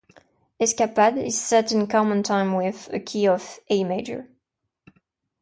"Escapade" 0.59 1.19
is 1.19 1.39
set 1.39 1.71
in 1.71 1.85
common 1.85 2.23
time 2.23 2.55
with 2.55 2.89
a 2.91 2.99
key 2.99 3.27
of 3.27 3.59
A 3.69 3.83
major. 3.83 4.27